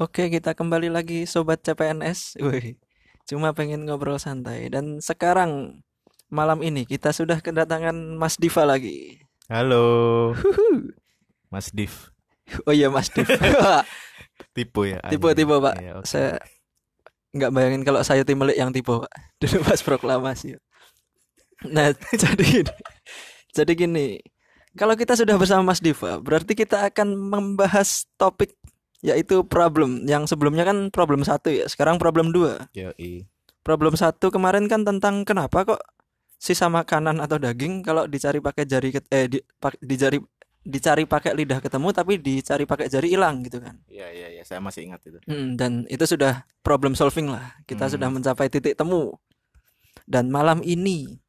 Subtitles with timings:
[0.00, 2.40] Oke, kita kembali lagi sobat CPNS.
[2.40, 2.80] Wih,
[3.28, 4.72] cuma pengen ngobrol santai.
[4.72, 5.84] Dan sekarang
[6.32, 9.20] malam ini kita sudah kedatangan Mas Diva lagi.
[9.52, 10.96] Halo, Huhu.
[11.52, 11.92] Mas Div.
[12.64, 13.28] Oh iya Mas Div.
[14.56, 15.04] Tipe ya?
[15.04, 15.20] anjing.
[15.20, 15.74] tipe Pak.
[15.76, 16.08] Iya, oke.
[16.08, 16.40] Saya
[17.36, 19.12] nggak bayangin kalau saya tim melik yang tipe Pak.
[19.44, 20.56] Dulu pas proklamasi.
[21.68, 21.92] Nah,
[22.24, 22.72] jadi gini.
[23.52, 24.06] Jadi gini.
[24.80, 28.56] Kalau kita sudah bersama Mas Diva, berarti kita akan membahas topik
[29.00, 30.04] yaitu problem.
[30.04, 32.68] Yang sebelumnya kan problem satu ya, sekarang problem dua.
[32.72, 33.24] Yoi.
[33.60, 35.80] Problem satu kemarin kan tentang kenapa kok
[36.40, 40.16] sisa makanan atau daging kalau dicari pakai jari ket- eh di, pak- dicari
[40.60, 43.80] dicari pakai lidah ketemu tapi dicari pakai jari hilang gitu kan.
[43.88, 45.20] Iya, iya, iya, saya masih ingat itu.
[45.24, 47.56] Hmm, dan itu sudah problem solving lah.
[47.64, 47.92] Kita Hmm.
[47.96, 49.16] sudah mencapai titik temu.
[50.04, 51.20] Dan malam ini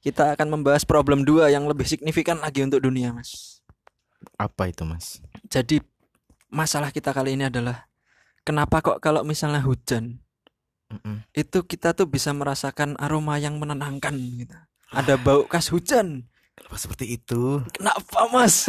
[0.00, 3.60] kita akan membahas problem dua yang lebih signifikan lagi untuk dunia, Mas.
[4.40, 5.20] Apa itu, Mas?
[5.46, 5.82] Jadi
[6.50, 7.86] masalah kita kali ini adalah
[8.42, 10.18] kenapa kok kalau misalnya hujan
[10.90, 11.22] Mm-mm.
[11.32, 14.58] itu kita tuh bisa merasakan aroma yang menenangkan gitu.
[14.90, 16.26] Ada bau khas hujan.
[16.58, 17.62] Kenapa seperti itu?
[17.70, 18.66] Kenapa, Mas?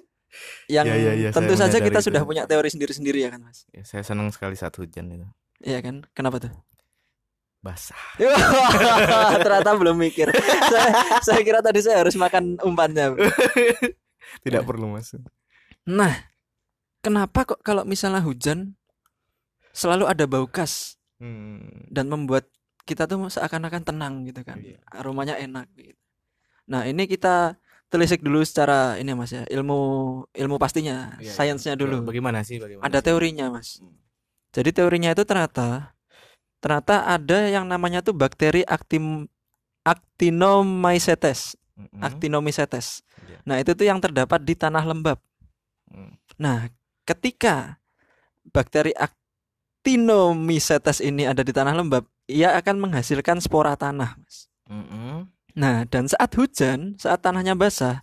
[0.68, 2.12] yang Ya, ya, ya, tentu saja kita itu.
[2.12, 3.64] sudah punya teori sendiri-sendiri ya kan, Mas?
[3.72, 5.24] Ya, saya senang sekali saat hujan itu.
[5.64, 6.04] Iya kan?
[6.12, 6.52] Kenapa tuh?
[7.64, 7.96] Basah.
[9.40, 10.28] Ternyata belum mikir.
[10.68, 10.90] saya,
[11.24, 13.16] saya kira tadi saya harus makan umpannya.
[14.44, 14.66] Tidak Ya.
[14.68, 15.16] perlu, Mas.
[15.88, 16.12] Nah,
[17.04, 18.72] kenapa kok kalau misalnya hujan
[19.76, 21.86] selalu ada bau khas Hmm.
[21.94, 22.50] dan membuat
[22.84, 24.58] kita tuh seakan-akan tenang gitu kan.
[24.58, 24.82] Iya.
[24.90, 25.94] Aromanya enak gitu.
[26.66, 27.54] Nah, ini kita
[27.88, 29.78] telisik dulu secara ini Mas ya, ilmu
[30.34, 31.32] ilmu pastinya, Iya, iya.
[31.32, 32.02] sainsnya dulu.
[32.02, 32.58] Bagaimana sih?
[32.58, 33.04] Bagaimana Ada sih?
[33.08, 33.78] teorinya, Mas.
[33.78, 33.94] Hmm.
[34.52, 35.94] Jadi teorinya itu ternyata
[36.58, 39.30] ternyata ada yang namanya tuh bakteri actin
[39.84, 42.00] actinomycetes, Mm-mm.
[42.00, 43.04] actinomycetes.
[43.28, 43.38] Iya.
[43.44, 45.20] Nah, itu tuh yang terdapat di tanah lembab.
[45.92, 46.12] Mm.
[46.40, 46.68] Nah,
[47.04, 47.78] ketika
[48.50, 54.48] bakteri actinomycetes ini ada di tanah lembab, ia akan menghasilkan spora tanah, Mas.
[54.64, 55.28] Mm-mm.
[55.54, 58.02] Nah, dan saat hujan, saat tanahnya basah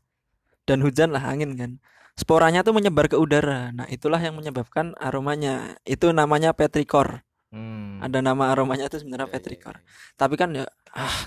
[0.64, 1.72] dan hujan lah angin kan.
[2.14, 3.74] Sporanya tuh menyebar ke udara.
[3.74, 5.76] Nah, itulah yang menyebabkan aromanya.
[5.84, 7.26] Itu namanya petrikor.
[7.52, 8.00] Hmm.
[8.00, 9.76] Ada nama aromanya itu sebenarnya Ya, ya, petrikor.
[9.76, 9.84] ya.
[10.16, 10.64] Tapi kan ya
[10.96, 11.18] ah,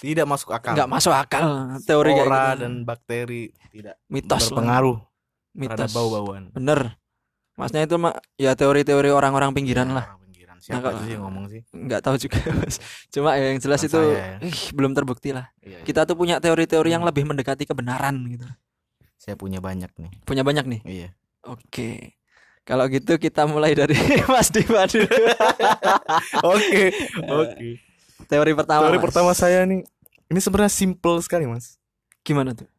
[0.00, 0.72] Tidak masuk akal.
[0.72, 2.60] nggak masuk akal teori Spora gitu.
[2.64, 4.96] dan bakteri tidak mitos berpengaruh
[5.52, 5.92] Mitos.
[5.92, 6.48] bau-bauan.
[6.56, 6.96] Bener.
[7.52, 10.06] Maksudnya itu mah ya teori-teori orang-orang pinggiran Ya, lah.
[10.08, 10.56] orang pinggiran.
[10.58, 11.60] Siapa kalau- itu sih yang ngomong sih?
[11.68, 12.76] Nggak tahu juga, Mas.
[13.08, 14.36] Cuma ya yang jelas Bukan itu saya ya.
[14.42, 15.46] ih, belum terbukti lah.
[15.58, 15.84] Iya, iya.
[15.84, 17.10] Kita tuh punya teori-teori yang Hmm.
[17.10, 18.46] lebih mendekati kebenaran gitu.
[19.16, 20.10] Saya punya banyak nih.
[20.22, 20.80] Punya banyak nih.
[20.82, 21.08] Iya.
[21.42, 22.18] Oke.
[22.62, 23.94] Kalau gitu kita mulai dari
[24.32, 25.06] Mas Diva dulu.
[26.46, 27.68] Oke, oke.
[28.24, 28.86] Teori pertama.
[28.86, 29.04] Teori Mas.
[29.04, 29.82] pertama saya nih,
[30.26, 31.76] ini sebenarnya simple sekali mas.
[32.22, 32.70] gimana tuh?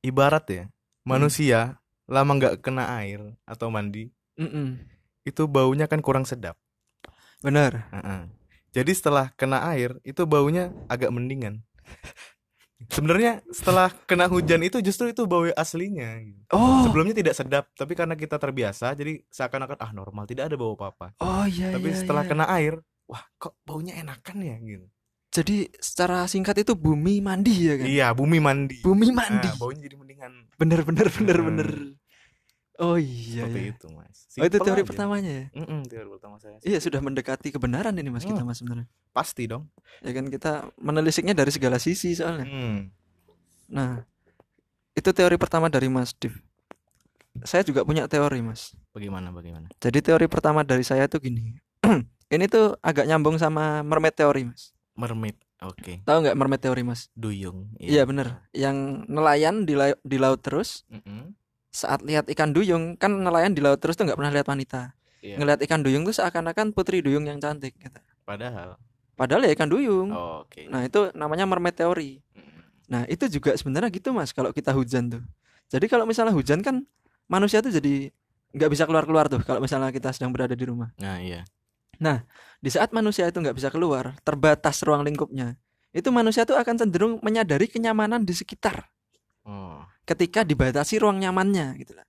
[0.00, 0.64] Ibarat ya,
[1.02, 1.80] manusia
[2.12, 4.76] lama nggak kena air atau mandi, Mm-mm.
[5.24, 6.60] itu baunya kan kurang sedap.
[7.40, 7.88] Bener.
[7.90, 8.28] Heeh.
[8.72, 11.64] Jadi setelah kena air, itu baunya agak mendingan.
[12.90, 16.18] Sebenarnya setelah kena hujan itu justru itu bau aslinya.
[16.18, 16.42] gitu.
[16.50, 16.82] Oh.
[16.82, 21.14] Sebelumnya tidak sedap, tapi karena kita terbiasa, jadi seakan-akan ah normal, tidak ada bau apa-apa.
[21.22, 22.30] Oh iya Tapi iya, setelah iya.
[22.34, 22.74] kena air,
[23.06, 24.86] wah kok baunya enakan ya gitu.
[25.32, 27.86] Jadi secara singkat itu bumi mandi ya kan?
[27.88, 28.84] Iya, bumi mandi.
[28.84, 29.48] Bumi mandi.
[29.48, 30.32] Nah, baunya jadi mendingan.
[30.60, 31.46] Bener bener bener Hmm.
[31.48, 31.68] bener.
[32.78, 33.44] Oh iya.
[33.44, 33.72] Seperti iya.
[33.72, 34.16] itu, Mas.
[34.32, 34.88] Oh itu Simple teori aja.
[34.88, 35.46] pertamanya ya?
[35.52, 36.56] Mm-mm, teori pertama saya.
[36.60, 38.48] Iya sudah mendekati kebenaran ini mas kita Hmm.
[38.48, 38.88] mas sebenarnya.
[39.10, 39.68] Pasti dong.
[40.00, 42.44] Ya kan kita menelisiknya dari segala sisi soalnya.
[42.44, 42.88] Hmm.
[43.68, 44.02] Nah
[44.92, 46.32] itu teori pertama dari Mas Div.
[47.42, 48.76] Saya juga punya teori mas.
[48.90, 49.68] Bagaimana bagaimana?
[49.76, 51.56] Jadi teori pertama dari saya tuh gini.
[52.28, 54.72] ini tuh agak nyambung sama mermaid teori mas.
[54.92, 55.36] Mermaid.
[55.62, 56.00] Oke.
[56.02, 57.08] Tahu nggak mermaid teori mas?
[57.12, 57.72] Duyung.
[57.76, 58.44] Iya bener.
[58.52, 61.32] Yang nelayan di, la- di laut terus Mm-mm.
[61.72, 64.92] Saat lihat ikan duyung kan nelayan di laut terus tuh nggak pernah lihat wanita.
[65.24, 65.40] Iya.
[65.40, 67.72] Ngelihat ikan duyung tuh seakan-akan putri duyung yang cantik.
[67.80, 67.98] Gitu.
[68.28, 68.76] Padahal.
[69.16, 70.12] Padahal ya ikan duyung.
[70.12, 70.68] Oh, Oke.
[70.68, 72.20] Nah itu namanya mermaid teori.
[72.36, 72.60] Mm.
[72.92, 75.24] Nah itu juga sebenarnya gitu mas kalau kita hujan tuh.
[75.72, 76.84] Jadi kalau misalnya hujan kan
[77.26, 78.12] manusia tuh jadi
[78.52, 80.92] nggak bisa keluar-keluar tuh kalau misalnya kita sedang berada di rumah.
[81.00, 81.48] Nah iya.
[82.62, 85.58] Di saat manusia itu nggak bisa keluar, terbatas ruang lingkupnya,
[85.90, 88.86] itu manusia tuh akan cenderung menyadari kenyamanan di sekitar.
[90.12, 92.06] Ketika dibatasi ruang nyamannya gitu lah.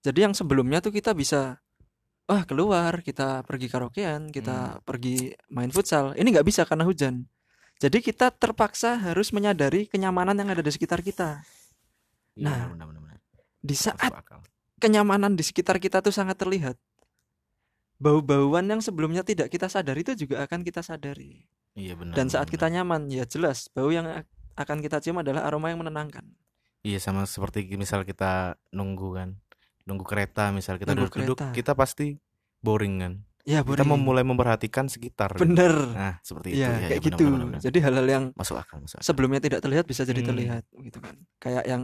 [0.00, 1.60] Jadi yang sebelumnya tuh kita bisa
[2.30, 6.12] wah keluar, kita pergi karaokean, kita pergi main futsal.
[6.16, 7.26] Ini nggak bisa karena hujan.
[7.80, 11.40] Jadi kita terpaksa harus menyadari kenyamanan yang ada di sekitar kita.
[12.36, 13.18] Iya, Nah, benar, benar, benar.
[13.60, 14.12] Di saat
[14.80, 16.76] kenyamanan di sekitar kita tuh sangat terlihat.
[18.00, 21.44] Bau-bauan yang sebelumnya tidak kita sadari itu juga akan kita sadari.
[21.76, 22.16] Iya benar.
[22.16, 22.84] Dan benar, saat kita benar.
[22.84, 24.08] nyaman, ya jelas bau yang
[24.56, 26.24] akan kita cium adalah aroma yang menenangkan.
[26.80, 29.28] Iya sama seperti misal kita nunggu kan,
[29.84, 31.52] nunggu kereta misal kita Nunggu duduk-duduk, kereta.
[31.52, 32.16] kita pasti
[32.58, 33.12] boring kan.
[33.42, 33.88] Ya, Kita boring.
[33.96, 35.32] memulai memperhatikan sekitar.
[35.34, 35.72] Bener.
[35.90, 37.24] Nah, seperti itu Iya, ya, kayak ya, gitu.
[37.26, 37.60] benar, benar.
[37.60, 39.04] Jadi hal-hal yang Masuk akal, masuk akal.
[39.06, 40.28] sebelumnya tidak terlihat bisa jadi Hmm.
[40.28, 41.14] terlihat gitu kan.
[41.36, 41.82] Kayak yang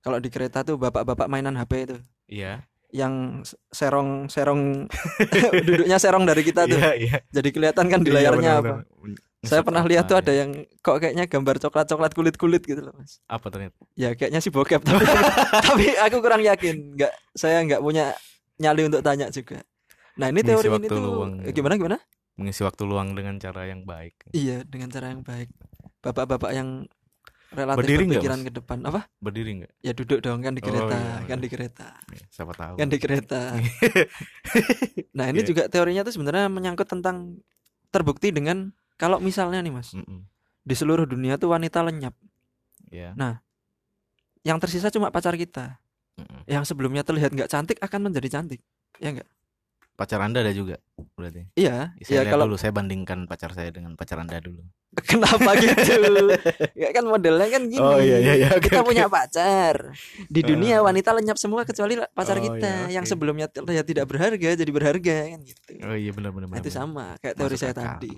[0.00, 1.96] kalau di kereta tuh bapak-bapak mainan HP itu
[2.26, 2.66] Iya.
[2.90, 4.90] yang serong serong
[5.66, 6.74] duduknya serong dari kita tuh.
[6.74, 7.16] Iya, iya.
[7.28, 9.29] Jadi kelihatan kan di Iya, layarnya benar, apa.
[9.40, 13.24] Saya pernah lihat tuh ada yang kok kayaknya gambar coklat-coklat kulit-kulit gitu loh, Mas.
[13.24, 13.72] apa ternyata?
[13.96, 15.00] Ya kayaknya sih bokep tapi
[15.64, 16.92] tapi aku kurang yakin.
[16.92, 18.12] Nggak saya nggak punya
[18.60, 19.64] nyali untuk tanya juga.
[20.20, 21.40] Nah, ini teori ini tuh luang.
[21.48, 21.96] gimana gimana?
[22.36, 24.28] Mengisi waktu luang dengan cara yang baik.
[24.30, 25.48] Iya, dengan cara yang baik.
[26.00, 26.84] Bapak-bapak yang
[27.50, 28.46] relatif Berdiri berpikiran Mas?
[28.46, 28.78] ke depan.
[28.84, 29.00] Apa?
[29.16, 29.72] Berdiri nggak?
[29.80, 31.42] Ya duduk dong kan di Oh, kereta, iya, kan iya.
[31.42, 31.88] di kereta.
[32.12, 32.74] Ya, siapa tahu.
[32.76, 33.40] Kan di kereta.
[35.16, 35.48] Nah, ini Iya.
[35.48, 37.40] juga teorinya tuh sebenarnya menyangkut tentang
[37.90, 38.70] terbukti dengan
[39.00, 40.28] kalau misalnya nih, Mas, Mm-mm.
[40.60, 42.12] di seluruh dunia tuh wanita lenyap.
[42.92, 43.16] Ya.
[44.44, 45.80] Yang tersisa cuma pacar kita.
[46.20, 46.44] Mm-mm.
[46.44, 48.60] Yang sebelumnya terlihat nggak cantik akan menjadi cantik.
[49.00, 49.28] Ya enggak?
[50.00, 50.80] Pacar Anda ada juga
[51.12, 51.44] berarti.
[51.52, 54.64] Iya, Saya ya lihat kalau dulu, saya bandingkan pacar saya dengan pacar Anda dulu.
[55.12, 55.76] kenapa gitu?
[56.72, 57.78] ya kan modelnya kan gini.
[57.78, 58.88] Oh, iya, iya, iya, kita oke.
[58.88, 59.92] punya pacar.
[60.24, 60.82] Di dunia Eh.
[60.82, 63.12] wanita lenyap semua kecuali pacar Oh, kita iya, yang oke.
[63.12, 65.60] sebelumnya terlihat tidak berharga jadi berharga kan gitu.
[65.84, 66.64] Oh iya benar benar Nah, benar.
[66.64, 68.10] itu sama kayak teori Masuk saya akal, tadi.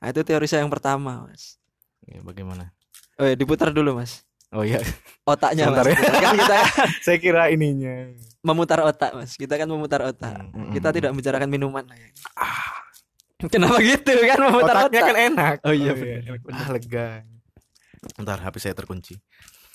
[0.00, 1.60] Nah, itu teori saya yang pertama, Mas.
[2.02, 2.72] Ya, bagaimana?
[3.20, 4.24] Oh, ya, diputar dulu, Mas.
[4.48, 4.80] Oh iya,
[5.28, 5.92] Otaknya, Sebentar Mas.
[5.92, 6.08] ya.
[6.08, 6.56] Kan kita
[7.04, 8.16] saya kira ininya.
[8.40, 9.36] memutar otak, Mas.
[9.36, 10.40] Kita kan memutar otak.
[10.40, 11.84] Hmm, Kita hmm, tidak membicarakan minuman.
[11.84, 12.08] ya.
[13.52, 15.08] Kenapa gitu kan memutar Otaknya otak?
[15.12, 15.54] kan enak.
[15.62, 16.58] Oh iya, benar, benar.
[16.58, 17.08] Ah lega.
[18.16, 19.20] Bentar, HP saya terkunci.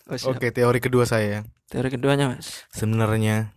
[0.10, 0.36] Oh, siap.
[0.36, 1.46] Oke, teori kedua saya.
[1.70, 2.66] Teori keduanya, Mas.
[2.74, 3.54] Sebenarnya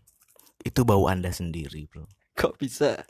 [0.62, 2.06] itu bau Anda sendiri, Bro.
[2.36, 3.02] Kok bisa?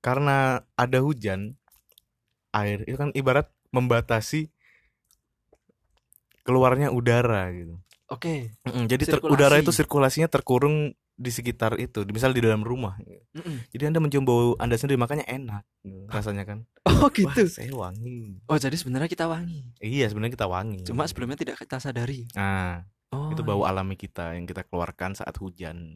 [0.00, 1.54] Karena ada hujan,
[2.50, 4.50] air itu kan ibarat membatasi
[6.46, 7.74] keluarnya udara gitu.
[8.06, 8.54] Oke.
[8.62, 12.94] Mm-mm, Jadi ter- udara itu sirkulasinya terkurung di sekitar itu, misal di dalam rumah.
[13.34, 13.66] Mm-mm.
[13.74, 15.66] Jadi Anda mencium bau Anda sendiri makanya enak
[16.08, 16.62] rasanya kan.
[16.96, 17.44] Oh, Wah, gitu.
[17.44, 18.40] saya wangi.
[18.48, 19.68] Oh, jadi sebenarnya kita wangi.
[19.84, 20.80] Iya, sebenarnya kita wangi.
[20.80, 22.24] Cuma sebelumnya tidak kita sadari.
[22.32, 23.30] Nah, Oh.
[23.30, 23.70] itu bau iya.
[23.70, 25.94] alami kita yang kita keluarkan saat hujan.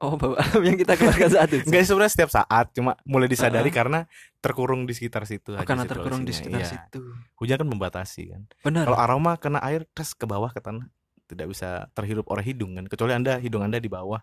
[0.00, 1.68] Oh, bau alam yang kita keluarkan saat itu.
[1.68, 3.76] Enggak sebenarnya setiap saat, cuma mulai disadari Heeh.
[3.76, 4.00] karena
[4.40, 6.72] terkurung di sekitar situ Oh, karena terkurung di sekitar Iya.
[6.72, 7.04] situ.
[7.36, 8.42] Hujan kan membatasi kan.
[8.64, 8.88] Benar.
[8.88, 10.88] Kalau aroma kena air tes ke bawah ke tanah
[11.28, 14.18] tidak bisa terhirup oleh hidung kan kecuali anda hidung anda di bawah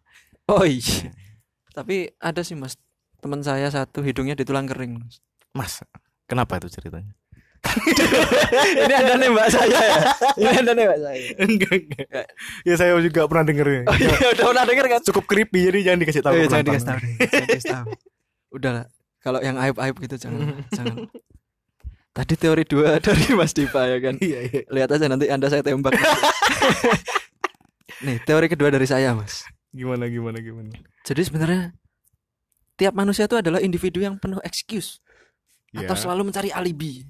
[0.49, 1.13] Oh iya.
[1.71, 2.75] Tapi ada sih mas
[3.21, 4.97] teman saya satu hidungnya di tulang kering.
[5.53, 5.81] Mas
[6.25, 7.13] kenapa itu ceritanya
[8.79, 9.97] Ini anda nembak saya ya.
[10.33, 11.19] Ini anda nembak saya.
[11.39, 12.25] enggak enggak
[12.63, 14.99] ya saya juga pernah denger ya Oh iya udah pernah denger kan?
[15.03, 16.97] cukup creepy jadi jangan dikasih tahu Oh, iya, jangan dikasih tahu.
[16.97, 17.85] deh, Jangan dikasih tahu.
[18.57, 18.85] Udah lah.
[19.19, 20.39] Kalau yang aib aib gitu jangan
[20.69, 20.95] jangan.
[22.15, 24.17] Tadi teori dua dari Mas Diva ya kan.
[24.17, 25.93] iya iya Lihat aja nanti anda saya tembak.
[27.99, 29.45] Nih teori kedua dari saya mas.
[29.69, 30.73] gimana gimana gimana
[31.03, 31.75] Jadi sebenarnya
[32.73, 34.97] tiap manusia itu adalah individu yang penuh excuse
[35.71, 37.05] atau selalu mencari alibi.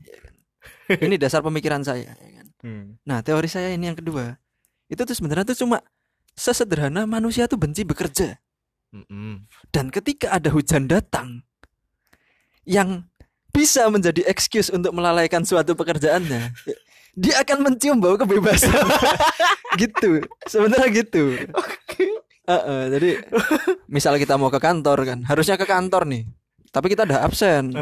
[0.88, 2.16] Ini dasar pemikiran saya.
[2.16, 2.48] ya kan.
[2.64, 2.86] Hmm.
[3.04, 4.40] Nah teori saya ini yang kedua.
[4.88, 5.84] Itu tuh sebenarnya tuh cuma
[6.38, 8.40] sesederhana manusia tuh benci bekerja.
[8.88, 9.44] Mm-mm.
[9.76, 11.44] dan ketika ada hujan datang
[12.64, 13.04] yang
[13.52, 16.56] bisa menjadi excuse untuk melalaikan suatu pekerjaannya
[17.22, 18.72] dia akan mencium bau kebebasan.
[19.78, 20.24] Gitu.
[20.50, 21.38] Sebenarnya gitu.
[22.48, 23.10] Heeh, jadi
[23.86, 26.24] misal kita mau ke kantor kan harusnya ke kantor nih.
[26.72, 27.76] Tapi kita udah absen.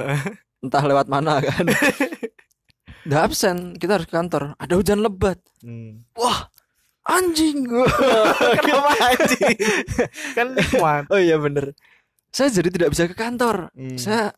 [0.59, 1.69] Entah lewat mana kan
[3.05, 4.53] udah absen kita harus ke kantor.
[4.57, 5.37] Ada hujan lebat.
[5.61, 6.05] Hmm.
[6.13, 6.49] wah
[7.05, 7.65] anjing.
[8.61, 9.57] Kenapa anjing?
[10.33, 11.73] Kan nikmat oh iya bener.
[12.29, 13.69] Saya jadi tidak bisa ke kantor.
[13.71, 13.95] Hmm.
[13.95, 14.33] saya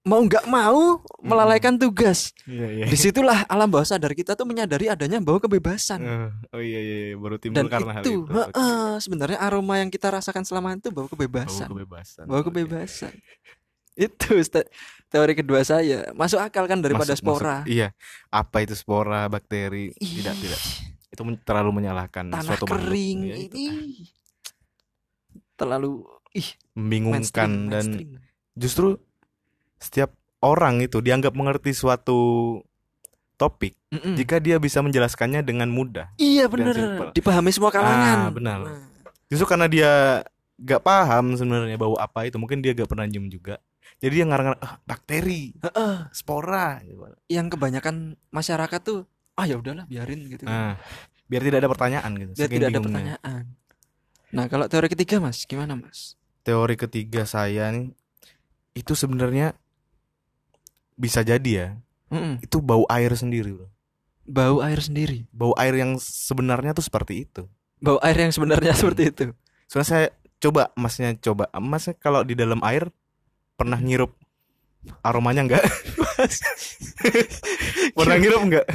[0.00, 2.32] mau nggak mau melalaikan tugas.
[2.48, 2.84] Iya iya.
[2.88, 6.00] Di situlah alam bawah sadar kita tuh menyadari adanya bau kebebasan.
[6.00, 8.32] Eh, oh iya iya iya, baru timbul dan karena hal itu itu.
[8.32, 11.68] heeh, sebenarnya aroma yang kita rasakan selama itu bau Bau kebebasan.
[11.68, 13.12] Kebebasan bau kebebasan.
[13.92, 14.68] Itu te-
[15.10, 17.36] teori kedua saya masuk akal kan daripada Masuk- masuk.
[17.36, 17.90] spora iya
[18.28, 20.60] apa itu spora bakteri tidak Ih, tidak
[21.10, 22.86] itu men- terlalu menyalahkan tanah suatu makhluk.
[22.86, 23.56] kering itu.
[23.58, 23.66] ini
[25.54, 26.02] terlalu
[26.32, 28.10] ih membingungkan mainstream, dan mainstream.
[28.54, 28.88] justru
[29.76, 32.60] setiap orang itu dianggap mengerti suatu
[33.36, 34.14] topik Mm-mm.
[34.14, 37.10] jika dia bisa menjelaskannya dengan mudah iya simple.
[37.10, 38.58] dipahami semua kalangan Ah, benar.
[38.60, 38.84] Nah.
[39.26, 39.90] justru karena dia
[40.56, 43.56] gak paham sebenarnya bau apa itu mungkin dia gak pernah nyium juga
[43.98, 45.96] jadi dia ngarang ah, bakteri Heeh.
[46.14, 47.02] spora gitu.
[47.26, 50.78] yang kebanyakan masyarakat tuh ah ya udahlah biarin gitu nah
[51.26, 53.42] biar tidak ada pertanyaan gitu biar saking tidak ada pertanyaan.
[54.30, 56.14] Nah kalau teori ketiga mas gimana mas?
[56.46, 57.90] Teori ketiga saya nih
[58.78, 59.58] itu sebenarnya
[60.94, 61.68] bisa jadi ya.
[62.10, 62.42] Mm-mm.
[62.42, 63.70] itu bau air sendiri bro
[64.30, 65.26] bau air sendiri?
[65.34, 67.42] Bau air yang sebenarnya tuh seperti itu.
[67.82, 69.24] Bau air yang sebenarnya seperti itu?
[69.66, 70.06] Soalnya saya
[70.38, 71.50] coba masnya coba.
[71.58, 72.88] Mas kalau di dalam air
[73.60, 74.16] pernah ngirup
[75.04, 75.60] aromanya enggak
[77.96, 78.66] pernah ngirup enggak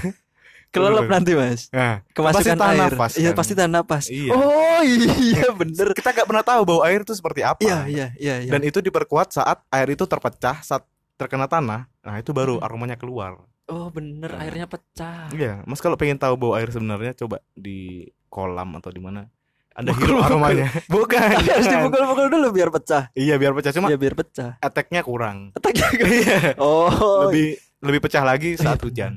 [0.69, 1.71] kelelep nanti mas.
[1.71, 2.91] Nah kemasukan tahan air.
[2.91, 3.37] nafas, iya kan?
[3.39, 4.31] pasti tahan napas Iya.
[4.35, 5.95] oh iya bener.
[5.95, 7.63] Kita nggak pernah tahu bau air itu seperti apa.
[7.63, 8.51] Iya iya iya iya.
[8.51, 10.83] Dan itu diperkuat saat air itu terpecah saat
[11.15, 11.87] terkena tanah.
[12.03, 12.65] Nah itu baru Hmm.
[12.67, 13.39] aromanya keluar.
[13.65, 14.29] Oh bener.
[14.29, 14.43] Nah.
[14.43, 15.31] airnya pecah.
[15.31, 19.31] Iya mas kalau pengen tahu bau air sebenarnya coba di kolam atau di mana
[19.75, 20.71] anda hirup aromanya.
[20.95, 21.19] Bukan.
[21.19, 23.11] Tapi harus dipukul-pukul dulu biar pecah.
[23.11, 23.75] Iya biar pecah.
[23.75, 24.55] Cuma ya biar pecah.
[24.63, 25.51] attack-nya kurang.
[25.51, 26.39] Attack-nya Iya.
[26.63, 27.27] oh.
[27.27, 28.85] Lebih lebih pecah lagi saat iya.
[28.87, 29.13] hujan.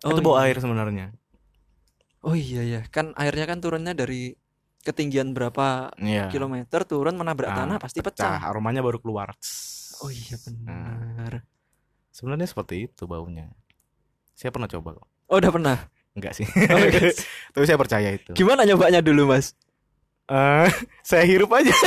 [0.00, 0.48] Oh, itu bau iya.
[0.48, 1.06] air sebenarnya.
[2.24, 4.32] Oh iya ya kan airnya kan turunnya dari
[4.80, 6.32] ketinggian berapa iya.
[6.32, 8.40] kilometer turun menabrak Nah, tanah pasti pecah.
[8.42, 9.36] aromanya baru keluar.
[10.00, 10.96] Oh iya Nah.
[10.96, 11.32] benar.
[12.16, 13.52] sebenarnya seperti itu baunya.
[14.32, 15.06] Saya pernah coba kok.
[15.28, 15.76] Oh udah pernah.
[16.16, 16.48] enggak sih.
[16.48, 16.80] Oh,
[17.52, 18.32] tapi saya percaya itu.
[18.32, 19.52] Gimana nyobanya dulu mas?
[20.26, 20.68] Eh,
[21.08, 21.70] saya hirup aja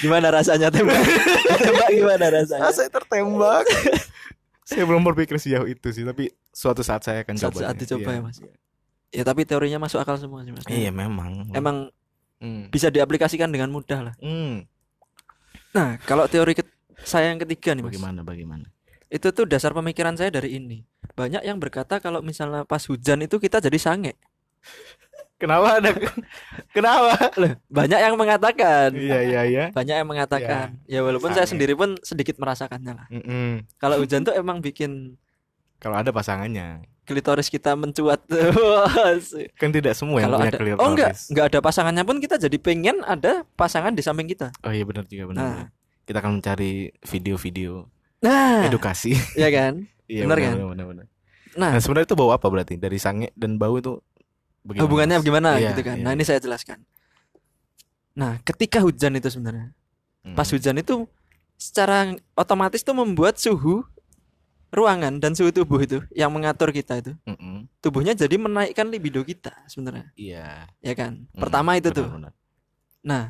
[0.00, 0.98] Gimana rasanya tembak?
[1.54, 2.64] tembak gimana rasanya?
[2.64, 3.62] Ah, saya tertembak
[4.62, 8.02] saya belum berpikir sejauh itu sih tapi suatu saat saya akan Saat coba saat dicoba
[8.02, 8.14] Iya.
[8.14, 8.36] ya mas.
[9.12, 10.64] Ya tapi teorinya masuk akal semua sih mas.
[10.66, 11.92] iya memang Emang
[12.38, 12.66] Hmm.
[12.68, 14.14] bisa diaplikasikan dengan mudah lah.
[14.18, 14.66] Hmm.
[15.70, 16.66] Nah kalau teori ke-
[16.98, 17.94] saya yang ketiga nih mas.
[17.94, 18.66] bagaimana bagaimana
[19.06, 20.82] Itu tuh dasar pemikiran saya dari ini.
[21.12, 24.16] Banyak yang berkata kalau misalnya pas hujan itu kita jadi sange.
[25.42, 25.90] Kenapa ada
[26.70, 28.94] kenapa Loh, banyak yang mengatakan.
[28.94, 30.78] iya iya iya Banyak yang mengatakan.
[30.86, 31.58] Ya walaupun saya sange.
[31.58, 33.06] sendiri pun sedikit merasakannya lah.
[33.10, 33.66] Mm-mm.
[33.76, 35.18] Kalau hujan tuh emang bikin
[35.76, 38.22] kalau ada pasangannya klitoris kita mencuat
[39.58, 42.38] kan tidak semua yang kalau punya ada klitoris oh enggak enggak ada pasangannya pun kita
[42.38, 45.66] jadi pengen ada pasangan di samping kita oh iya benar juga benar Nah.
[46.06, 46.72] kita akan mencari
[47.02, 47.90] video-video
[48.22, 50.54] nah edukasi ya kan iya benar benar, kan?
[50.54, 51.06] benar, benar, benar.
[51.58, 53.98] nah nah sebenarnya itu bau apa berarti dari sange dan bau itu
[54.62, 55.24] bagaimana, hubungannya Mas?
[55.24, 56.04] gimana Iya, gitu kan iya.
[56.04, 56.78] nah ini saya jelaskan
[58.12, 59.70] nah ketika hujan itu sebenarnya
[60.22, 60.38] Mm.
[60.38, 61.10] pas hujan itu
[61.58, 63.82] secara otomatis tuh membuat suhu
[64.70, 67.66] ruangan dan suhu tubuh itu yang mengatur kita itu Mm-mm.
[67.82, 72.32] tubuhnya jadi menaikkan libido kita sebenarnya iya ya kan Mm, pertama itu benar, tuh benar.
[73.02, 73.24] Nah,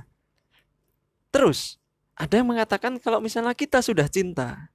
[1.29, 1.81] terus
[2.13, 4.69] ada yang mengatakan kalau misalnya kita sudah cinta,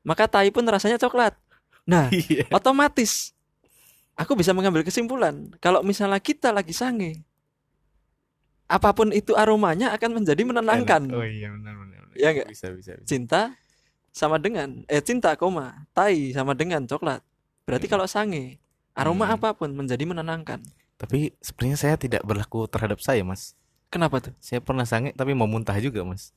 [0.00, 1.34] maka tai pun rasanya coklat.
[1.82, 3.33] Nah, iya otomatis
[4.14, 7.22] aku bisa mengambil kesimpulan kalau misalnya kita lagi sange,
[8.64, 11.04] apa pun itu aromanya akan menjadi menenangkan.
[11.04, 11.14] Enak.
[11.14, 12.16] oh iya benar benar, benar.
[12.16, 12.48] Iya nggak?
[12.48, 13.04] bisa bisa, bisa.
[13.04, 13.42] Cinta
[14.10, 17.20] sama dengan eh cinta koma, tai sama dengan coklat.
[17.64, 18.60] Berarti kalau sange,
[18.92, 19.34] aroma Hmm.
[19.34, 20.62] apa pun menjadi menenangkan.
[20.94, 23.58] tapi sebenarnya saya tidak berlaku terhadap saya mas
[23.90, 24.30] Kenapa tuh?
[24.38, 26.30] saya pernah sange tapi mau muntah juga mas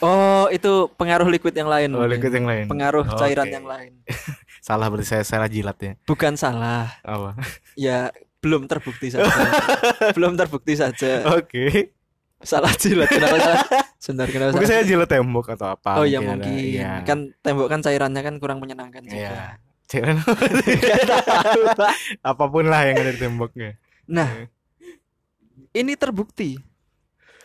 [0.00, 1.92] Oh, itu pengaruh liquid yang lain.
[1.92, 2.16] oh mungkin.
[2.16, 3.54] liquid yang lain Pengaruh cairan Oke.
[3.54, 3.92] yang lain.
[4.60, 6.92] salah berarti saya salah jilat ya Bukan salah.
[7.00, 7.34] apa
[7.74, 9.28] Ya belum terbukti saja.
[10.16, 11.24] belum terbukti saja.
[11.28, 11.92] oke
[12.40, 13.64] Salah jilat kenapa salah?
[13.96, 14.76] Sebentar kenapa mungkin salah?
[14.76, 16.48] saya jilat tembok atau apa Oh ya mungkin.
[16.48, 17.04] Iya.
[17.04, 19.16] Kan tembok kan cairannya kan kurang menyenangkan juga.
[19.16, 19.40] Iya.
[19.84, 21.62] Cairan Nggak tahu.
[22.22, 23.74] apa pun lah yang ada di temboknya
[24.06, 24.26] nah,
[25.70, 26.58] ini terbukti.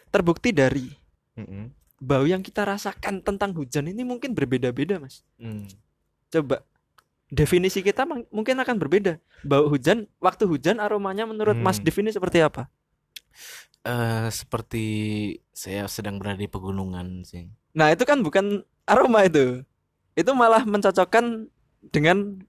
[0.10, 0.88] Terbukti dari
[1.36, 1.70] Mm-mm.
[1.98, 5.22] bau yang kita rasakan tentang hujan ini mungkin berbeda-beda, Mas.
[5.36, 5.68] Hmm.
[6.30, 6.64] Coba
[7.28, 9.18] definisi kita mungkin akan berbeda.
[9.42, 11.86] Bau hujan, waktu hujan aromanya menurut Mas Hmm.
[11.86, 12.70] Div ini seperti apa?
[13.86, 14.86] Eh, seperti
[15.54, 17.46] saya sedang berada di pegunungan sih
[17.78, 19.62] Nah, itu kan bukan aroma itu.
[20.16, 21.52] Itu malah mencocokkan
[21.92, 22.40] dengan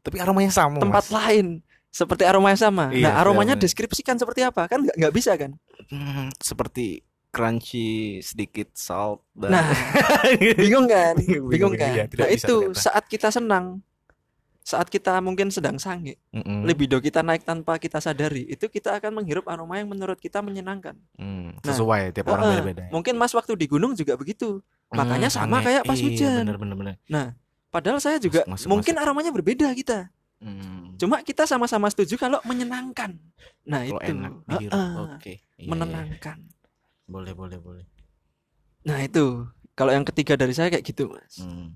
[0.00, 1.10] tapi aromanya sama tempat Mas.
[1.10, 2.84] lain seperti aroma yang sama.
[2.94, 3.66] Iya, nah, aromanya benar.
[3.66, 4.70] deskripsikan seperti apa?
[4.70, 5.58] Kan nggak bisa kan?
[5.90, 9.66] Hmm, seperti crunchy sedikit salt dan Nah,
[10.56, 11.18] bingung kan?
[11.18, 11.92] Bingung, Bingung bingung, kan?
[11.92, 12.78] iya, nah, itu ternyata.
[12.78, 13.82] saat kita senang,
[14.66, 16.66] saat kita mungkin sedang sange, Mm-mm.
[16.66, 20.98] libido kita naik tanpa kita sadari, itu kita akan menghirup aroma yang menurut kita menyenangkan.
[21.14, 22.90] Hmm, Nah, sesuai tiap orang beda-beda ya.
[22.90, 24.58] Mungkin Mas waktu di gunung juga begitu.
[24.86, 26.42] makanya sama kayak pas Iya, hujan.
[26.42, 26.94] bener, bener, bener.
[27.68, 30.10] Padahal saya juga Masuk, masuk, mungkin aromanya berbeda kita.
[30.38, 30.94] Hmm.
[30.96, 33.14] Cuma kita sama-sama setuju kalau menyenangkan.
[33.62, 34.10] Nah, Kalau itu.
[34.12, 35.68] enak dihirup oke Iya, iya.
[35.70, 36.38] menenangkan.
[37.06, 37.86] boleh boleh boleh
[38.82, 39.46] Nah, itu.
[39.74, 41.38] Kalau yang ketiga dari saya kayak gitu, Mas.
[41.38, 41.74] Hmm.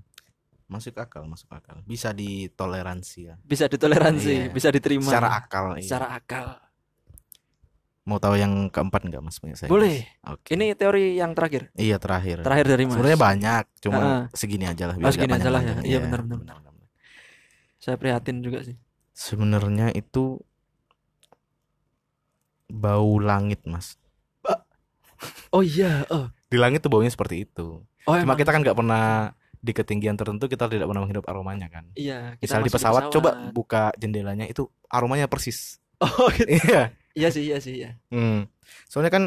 [0.71, 4.49] Masuk akal masuk akal bisa ditoleransi ya Bisa ditoleransi, Iya.
[4.49, 5.83] bisa diterima secara akal iya.
[5.83, 6.45] secara akal.
[8.01, 10.07] mau tahu yang keempat nggak mas punya saya Boleh.
[10.23, 11.69] oke Ini teori yang terakhir.
[11.75, 12.95] iya terakhir Terakhir dari Mas.
[12.95, 14.23] sebenarnya banyak cuma Heeh.
[14.33, 15.75] segini aja lah Oh, segini aja lah ya.
[15.75, 15.85] panjang-panjang.
[15.85, 16.57] Iya, benar, benar, benar.
[17.77, 18.79] Saya prihatin juga sih.
[19.11, 20.39] sebenarnya itu
[22.67, 23.99] bau langit mas
[25.53, 26.31] Oh iya, oh.
[26.47, 28.37] di langit tuh baunya seperti itu Oh, cuma emang.
[28.39, 32.43] kita kan nggak pernah di ketinggian tertentu kita tidak pernah menghirup aromanya kan Iya, kita
[32.43, 36.49] misal di masuk pesawat, coba buka jendelanya itu aromanya persis Oh, gitu.
[36.49, 37.93] iya iya sih, iya sih, iya.
[38.09, 38.49] Hmm.
[38.89, 39.23] Soalnya kan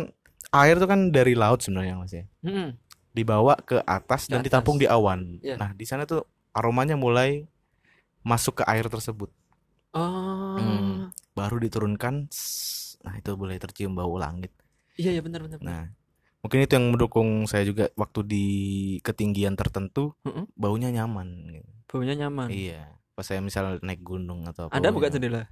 [0.51, 2.27] air tuh kan dari laut sebenarnya Mas ya.
[2.43, 2.75] Mm-mm.
[3.13, 4.47] Dibawa ke atas Ke dan atas.
[4.51, 5.39] ditampung di awan.
[5.39, 5.55] Iya.
[5.55, 7.47] Nah, di sana tuh aromanya mulai
[8.23, 9.31] masuk ke air tersebut.
[9.95, 10.59] Oh.
[10.59, 11.15] Hmm.
[11.31, 12.27] Baru diturunkan.
[13.05, 14.51] Nah, itu boleh tercium bau langit.
[14.99, 15.47] Iya, iya benar.
[15.47, 15.59] benar.
[15.63, 15.85] Nah,
[16.45, 18.47] mungkin itu yang mendukung saya juga waktu di
[19.01, 20.53] ketinggian tertentu Mm-mm.
[20.53, 21.49] baunya nyaman.
[21.49, 21.71] gitu.
[21.89, 22.53] Baunya nyaman.
[22.53, 22.93] Iya.
[23.17, 24.77] Pas saya misal naik gunung atau apa.
[24.77, 25.49] Anda buka jendela.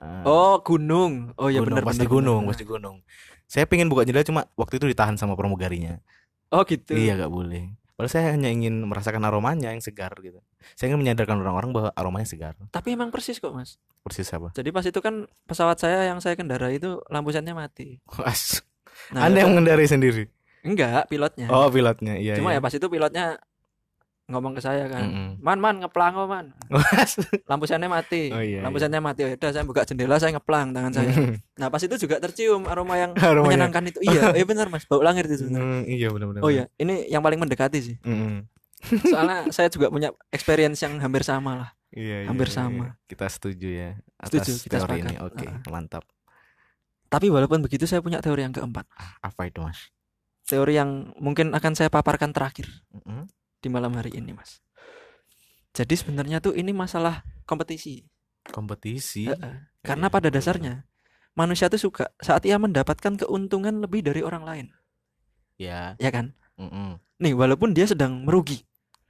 [0.00, 1.36] Eh, Oh, gunung.
[1.36, 2.96] Oh gunung, benar pasti benar, gunung, pasti gunung.
[3.44, 6.00] Saya pengen buka jendela cuma waktu itu ditahan sama pramugarinya.
[6.48, 6.96] Oh gitu.
[6.96, 7.76] Iya, gak boleh.
[7.92, 10.40] Padahal saya hanya ingin merasakan aromanya yang segar gitu.
[10.74, 12.56] Saya ingin menyadarkan orang-orang bahwa aromanya segar.
[12.72, 13.76] Tapi emang persis kok, Mas.
[14.00, 14.48] Persis apa?
[14.56, 18.00] Jadi pas itu kan pesawat saya yang saya kendarai itu lampu sennya mati.
[19.10, 20.24] Nah, Anda ya yang mengendarai sendiri.
[20.62, 21.46] enggak pilotnya.
[21.48, 22.14] Oh, pilotnya.
[22.14, 22.58] Iya, Cuma iya.
[22.58, 23.42] ya pas itu pilotnya
[24.24, 25.28] ngomong ke saya kan, Mm-mm.
[25.40, 26.46] "Man, man, ngeplang kok, man."
[27.50, 28.30] Lampu sennya mati.
[28.30, 28.86] Oh, iya, lampu iya.
[28.86, 29.26] sennya mati.
[29.26, 31.10] Udah saya buka jendela, saya ngeplang tangan saya.
[31.58, 33.66] Nah, pas itu juga tercium aroma yang Aromanya.
[33.66, 33.98] menyenangkan itu.
[34.00, 34.86] Iya, iya benar, Mas.
[34.86, 35.66] Bau langit itu sebenarnya.
[35.66, 36.40] Hmm, iya benar-benar.
[36.40, 37.96] Oh iya, ini yang paling mendekati sih.
[38.00, 38.46] Mm-mm.
[39.04, 41.68] Soalnya saya juga punya experience yang hampir sama lah.
[41.92, 42.84] Iya, iya, Hampir iya, sama.
[42.88, 42.90] iya.
[43.04, 45.14] Kita setuju ya atas Setuju, kita teori ini.
[45.20, 45.60] Oke, Ah.
[45.68, 46.06] mantap.
[47.12, 48.88] Tapi walaupun begitu saya punya teori yang keempat.
[49.20, 49.92] Apa itu, Mas?
[50.48, 53.28] Teori yang mungkin akan saya paparkan terakhir Mm-mm.
[53.60, 54.64] di malam hari ini, Mas.
[55.76, 58.08] Jadi sebenarnya tuh ini masalah kompetisi.
[58.48, 59.28] Kompetisi.
[59.28, 59.68] Heeh.
[59.84, 60.74] Karena Iya, pada betul, dasarnya
[61.32, 64.66] manusia tuh suka saat ia mendapatkan keuntungan lebih dari orang lain,
[65.56, 65.96] Ya.
[65.96, 66.36] ya kan?
[66.60, 67.00] Mm-mm.
[67.20, 68.64] Nih, walaupun dia sedang merugi.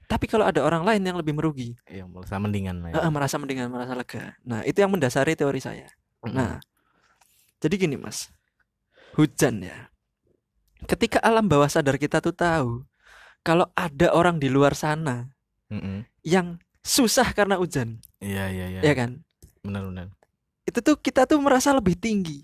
[0.06, 3.08] Tapi kalau ada orang lain yang lebih merugi, Iya, merasa mendingan ya.
[3.08, 4.36] merasa mendingan, merasa lega.
[4.44, 5.88] Nah, itu yang mendasari teori saya.
[6.22, 6.36] Mm-mm.
[6.36, 6.60] Nah,
[7.62, 8.26] jadi gini, Mas.
[9.14, 9.88] Hujan ya.
[10.82, 12.82] Ketika alam bawah sadar kita tuh tahu
[13.40, 15.30] kalau ada orang di luar sana
[15.70, 16.02] Mm-mm.
[16.26, 18.80] yang susah karena hujan, Iya, iya, iya.
[18.82, 19.22] ya kan?
[19.62, 20.10] Benar-benar.
[20.66, 22.42] Itu tuh kita tuh merasa lebih tinggi,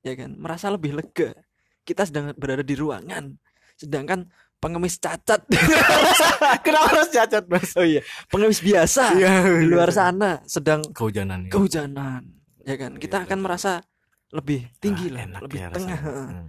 [0.00, 0.32] ya kan?
[0.36, 1.36] Merasa lebih lega.
[1.84, 3.36] Kita sedang berada di ruangan,
[3.76, 4.24] sedangkan
[4.56, 5.44] pengemis cacat,
[6.64, 7.76] Kenapa harus cacat, Mas?
[7.76, 9.96] oh iya, pengemis biasa Iya, di luar iya.
[10.00, 11.50] sana sedang kehujanan ya.
[11.52, 12.22] kehujanan,
[12.64, 12.92] ya kan?
[12.96, 13.24] Kita Iya.
[13.28, 13.72] akan merasa
[14.36, 15.98] lebih tinggi Ah, lah, enak lebih ya tengah.
[15.98, 16.24] rasanya.
[16.28, 16.46] Hmm.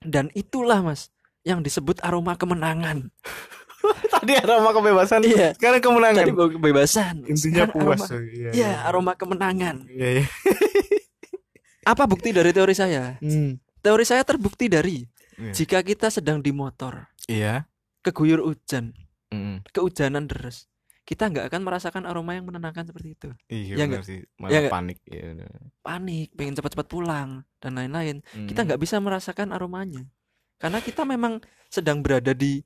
[0.00, 1.08] Dan itulah mas
[1.42, 3.08] yang disebut aroma kemenangan.
[4.12, 5.56] Tadi aroma kebebasan, Iya.
[5.56, 6.22] sekarang kemenangan.
[6.22, 7.14] Tadi kebebasan.
[7.24, 8.00] Intinya sekarang puas.
[8.04, 9.76] Aroma, Iya, ya aroma kemenangan.
[9.88, 10.24] Iya, iya.
[11.90, 13.16] Apa bukti dari teori saya?
[13.18, 13.56] Hmm.
[13.80, 15.02] Teori saya terbukti dari
[15.34, 15.52] Iya.
[15.56, 17.64] jika kita sedang di motor, Iya.
[18.00, 18.92] keguyur hujan,
[19.66, 20.68] kehujanan deras,
[21.10, 23.28] kita nggak akan merasakan aroma yang menenangkan seperti itu.
[23.46, 24.02] Iya, Ya benar nggak?
[24.06, 24.18] sih.
[24.20, 24.70] Ya Malah nggak?
[24.70, 24.98] panik.
[25.04, 25.48] Iya, benar.
[25.80, 28.16] Panik, pengen cepat-cepat pulang dan lain-lain.
[28.46, 28.66] Kita Hmm.
[28.70, 30.06] nggak bisa merasakan aromanya
[30.56, 32.62] karena kita memang sedang berada di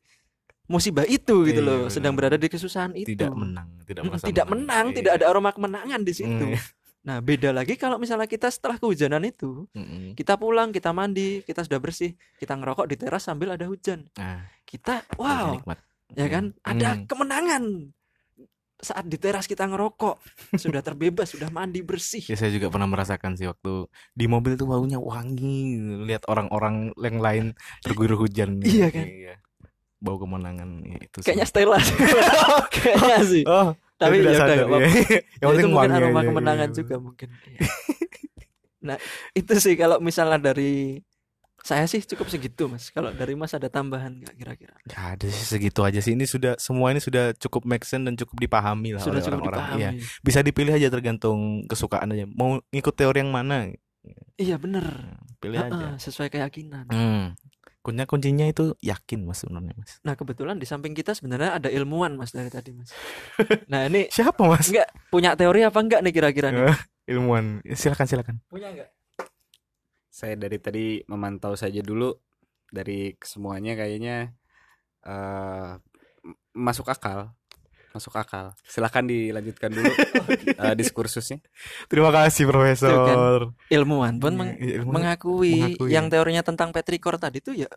[0.64, 1.92] musibah itu gitu Iya, loh, benar.
[1.92, 3.09] sedang berada di kesusahan itu.
[3.11, 4.96] tidak menang, tidak Mm, merasa tidak menang, Iya.
[4.96, 6.44] tidak ada aroma kemenangan di situ.
[6.46, 6.61] Mm.
[7.04, 10.16] Nah, beda lagi kalau misalnya kita setelah kehujanan itu, Mm-mm.
[10.16, 14.09] kita pulang, kita mandi, kita sudah bersih, kita ngerokok di teras sambil ada hujan.
[14.14, 15.61] Nah, Kita, wow,
[16.11, 16.57] ya kan?
[16.61, 17.04] Ada Mm.
[17.04, 17.64] kemenangan.
[18.85, 20.20] Saat di teras kita ngerokok,
[20.61, 22.20] sudah terbebas, sudah mandi bersih.
[22.29, 27.16] Ya saya juga pernah merasakan sih waktu di mobil tuh baunya wangi, lihat orang-orang yang
[27.16, 27.44] lain
[27.81, 28.61] terguyur hujan.
[28.61, 29.07] Iya kan?
[30.05, 31.33] Bau kemenangan ya, itu sih.
[31.33, 31.81] Kayaknya Stella.
[32.77, 33.44] Kayaknya sih.
[33.49, 34.85] Oh, Tapi ya udah sadar, apa-apa.
[34.85, 35.20] ya.
[35.40, 36.77] Ya, itu mungkin aroma aja, kemenangan iya.
[36.77, 37.29] juga mungkin.
[37.33, 37.61] Iya.
[38.92, 38.97] nah,
[39.33, 41.01] itu sih kalau misalnya dari
[41.64, 42.92] saya sih cukup segitu, Mas.
[42.92, 44.77] Kalau dari Mas ada tambahan nggak kira-kira?
[44.85, 46.12] Nggak ada sih segitu aja sih.
[46.12, 49.48] Ini sudah semua ini sudah cukup make sense dan cukup dipahami lah Sudah oleh cukup
[49.48, 49.61] orang-orang.
[49.64, 49.81] dipahami.
[49.81, 49.90] Iya.
[50.20, 52.29] Bisa dipilih aja tergantung kesukaan aja.
[52.29, 53.72] Mau ngikut teori yang mana?
[54.37, 54.85] Iya, bener.
[55.40, 55.88] Pilih Heeh, aja.
[55.96, 56.85] sesuai keyakinan.
[56.92, 57.33] Hmm.
[57.81, 60.00] Kuncinya kuncinya itu yakin mas sebenarnya mas.
[60.00, 62.88] Nah, kebetulan di samping kita sebenarnya ada ilmuwan, Mas, dari tadi, Mas.
[63.72, 64.72] Nah, ini Siapa mas?
[64.72, 66.64] enggak punya teori apa enggak nih kira-kira nih?
[67.12, 67.61] Ilmuwan.
[67.77, 68.37] Silakan silakan.
[68.48, 68.88] Punya enggak?
[70.14, 72.14] Saya dari tadi memantau saja dulu
[72.70, 74.31] dari semuanya kayaknya
[75.03, 75.70] eh
[76.22, 77.35] m- masuk akal.
[77.90, 78.55] Masuk akal.
[78.62, 79.90] Silahkan dilanjutkan dulu
[80.62, 81.42] eh, diskursusnya.
[81.90, 83.50] Terima kasih profesor.
[83.70, 85.90] Ilmuwan pun Iya, meng- iya, ilmuwan mengakui, mengakui.
[85.90, 87.70] yang teorinya tentang petrikor tadi tuh ya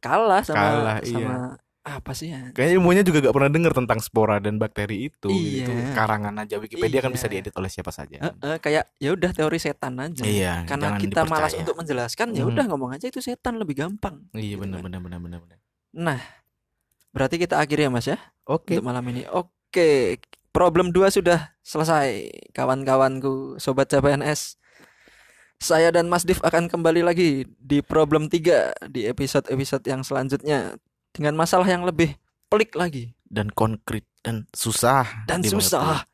[0.00, 1.56] kalah sama Kalah, iya.
[1.86, 2.50] Apa sih ya?
[2.50, 5.30] Kayaknya ilmunya juga gak pernah dengar tentang spora dan bakteri itu.
[5.30, 5.62] Iya.
[5.62, 7.16] Itu karangan aja Wikipedia kan Iya.
[7.22, 8.18] bisa diedit oleh siapa saja.
[8.18, 10.26] Eh, eh, kayak ya udah teori setan aja.
[10.26, 10.66] Iya.
[10.66, 11.62] Karena kita malas dipercaya.
[11.62, 14.18] untuk menjelaskan, ya udah ngomong aja itu setan lebih gampang.
[14.34, 14.90] Iya gitu benar kan.
[14.90, 15.58] benar benar benar benar.
[15.94, 16.20] Nah,
[17.14, 18.18] berarti kita akhiri ya Mas ya
[18.50, 18.74] Oke.
[18.76, 19.22] untuk malam ini.
[19.30, 20.18] Oke,
[20.50, 22.34] problem 2 sudah selesai.
[22.50, 24.58] Kawan-kawanku, sobat CPNS.
[25.56, 30.76] Saya dan Mas Div akan kembali lagi di problem 3 di episode-episode yang selanjutnya
[31.16, 32.14] dengan masalah yang lebih
[32.46, 35.26] pelik lagi Dan konkret dan susah.
[35.26, 35.72] dan dimengerti.
[35.74, 36.06] susah.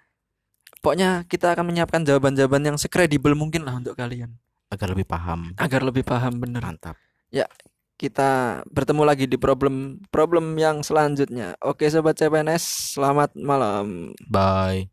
[0.83, 4.35] Pokoknya kita akan menyiapkan jawaban-jawaban yang sekredibel mungkin lah untuk kalian
[4.73, 5.53] agar lebih paham.
[5.61, 6.63] agar lebih paham bener.
[6.65, 6.97] Mantap.
[8.03, 11.55] kita bertemu lagi di problem problem yang selanjutnya.
[11.63, 14.11] Oke sobat CPNS, selamat malam.
[14.27, 14.91] Bye.